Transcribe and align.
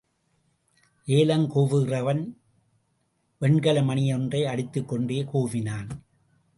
ஏலங் 1.05 1.47
கூவுகிறவன், 1.55 2.35
வெண்கல 3.39 3.81
மணியொன்றை 3.81 4.43
அடித்துக் 4.43 4.87
கொண்டே 4.87 5.23
கூவினான். 5.23 5.89